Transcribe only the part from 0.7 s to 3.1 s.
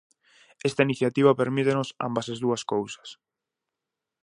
iniciativa permítenos ambas as dúas cousas.